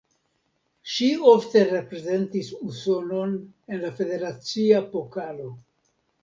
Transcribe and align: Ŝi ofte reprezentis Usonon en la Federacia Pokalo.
Ŝi 0.93 1.09
ofte 1.31 1.61
reprezentis 1.71 2.49
Usonon 2.69 3.37
en 3.75 3.85
la 3.85 3.93
Federacia 4.01 4.81
Pokalo. 4.97 5.53